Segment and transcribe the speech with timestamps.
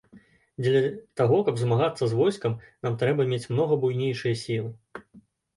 [0.61, 0.79] Дзеля
[1.19, 2.55] таго, каб змагацца з войскам,
[2.87, 4.69] нам трэба мець многа буйнейшыя сілы.